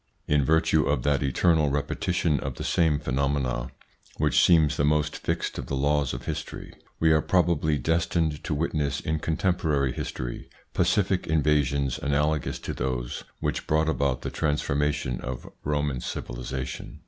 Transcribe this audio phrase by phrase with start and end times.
[0.27, 3.69] In virtue of that eternal repetition of the same phenomena,
[4.17, 8.55] which seems the most fixed of the laws of history, we are probably destined to
[8.55, 15.47] witness in contemporary history pacific invasions analogous to those which brought about the transformation of
[15.63, 16.99] Roman civilisation.